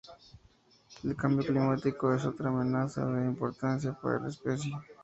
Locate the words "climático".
1.45-2.11